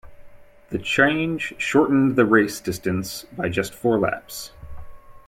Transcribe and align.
The 0.69 0.79
change 0.79 1.53
shortened 1.59 2.15
the 2.15 2.25
race 2.25 2.59
distance 2.59 3.25
by 3.37 3.49
just 3.49 3.75
four 3.75 3.99
laps. 3.99 4.49